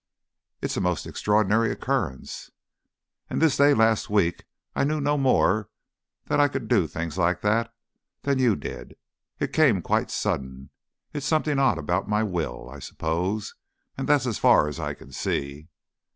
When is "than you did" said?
8.23-8.95